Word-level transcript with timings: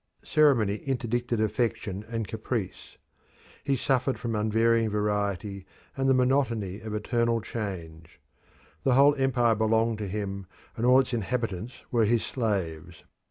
Ceremony 0.23 0.77
interdicted 0.77 1.39
affection 1.39 2.03
and 2.09 2.27
caprice. 2.27 2.97
He 3.63 3.75
suffered 3.75 4.17
from 4.17 4.33
unvarying 4.33 4.89
variety 4.89 5.67
and 5.95 6.09
the 6.09 6.15
monotony 6.15 6.79
of 6.81 6.95
eternal 6.95 7.39
change. 7.39 8.19
The 8.81 8.95
whole 8.95 9.13
empire 9.13 9.53
belonged 9.53 9.99
to 9.99 10.07
him, 10.07 10.47
and 10.75 10.87
all 10.87 10.99
its 11.01 11.13
inhabitants 11.13 11.83
were 11.91 12.05
his 12.05 12.25
slaves. 12.25 13.03